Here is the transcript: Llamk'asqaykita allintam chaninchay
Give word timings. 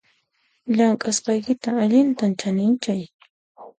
Llamk'asqaykita 0.75 1.69
allintam 1.83 2.31
chaninchay 2.39 3.01